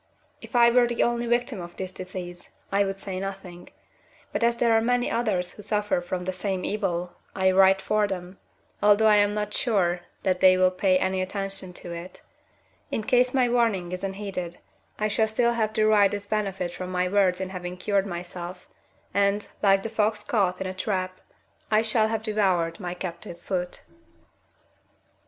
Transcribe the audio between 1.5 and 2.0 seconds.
of this